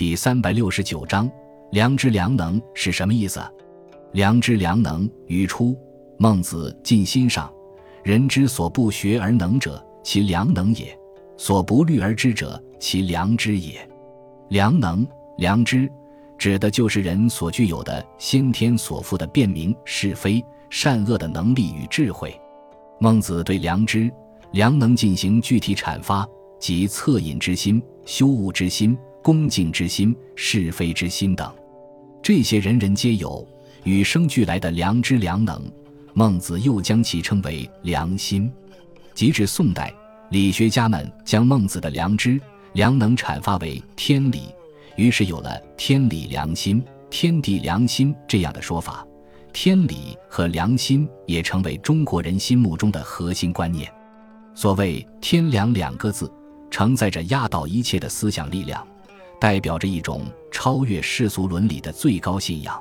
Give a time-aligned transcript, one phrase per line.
[0.00, 1.30] 第三百六十九章，
[1.72, 3.38] 良知良能是什么意思？
[4.12, 5.76] 良知良能，语出
[6.18, 7.52] 孟子尽心上。
[8.02, 10.86] 人之所不学而能者，其良能也；
[11.36, 13.86] 所不虑而知者，其良知也。
[14.48, 15.86] 良能、良知，
[16.38, 22.34] 指的就是人所具有的先天所赋的辨明是非善恶的能力与智慧。
[23.00, 24.10] 孟子对良知、
[24.52, 26.26] 良能进行具体阐发，
[26.58, 28.96] 即恻隐之心、羞恶之心。
[29.22, 31.52] 恭敬之心、是非之心等，
[32.22, 33.46] 这些人人皆有、
[33.84, 35.62] 与生俱来的良知良能，
[36.14, 38.50] 孟子又将其称为良心。
[39.14, 39.92] 及至宋代，
[40.30, 42.40] 理学家们将孟子的良知
[42.72, 44.44] 良能阐发为天理，
[44.96, 49.06] 于是有了天理良心、天地良心这样的说法。
[49.52, 53.92] 天理和良心也成为中国人心目中的核心观念。
[54.54, 56.32] 所谓“天良”两个字，
[56.70, 58.86] 承载着压倒一切的思想力量。
[59.40, 62.78] 代表着一种超越世俗伦理的最高信仰。